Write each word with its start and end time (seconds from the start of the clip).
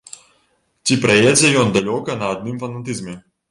Ці 0.87 0.97
праедзе 1.03 1.53
ён 1.65 1.71
далёка 1.77 2.19
на 2.25 2.33
адным 2.39 2.59
фанатызме? 2.67 3.19